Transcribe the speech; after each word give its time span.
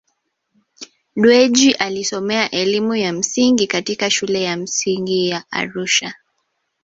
Dewji 1.15 1.73
Alisomea 1.73 2.51
elimu 2.51 2.95
ya 2.95 3.13
msingi 3.13 3.67
katika 3.67 4.09
shule 4.09 4.43
ya 4.43 4.57
msingi 4.57 5.27
ya 5.29 5.43
Arusha 5.51 6.13